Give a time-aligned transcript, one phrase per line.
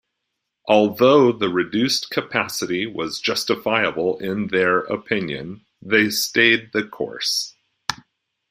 [0.67, 7.55] Although the reduced capacity was justifiable in their opinion, they stayed the course.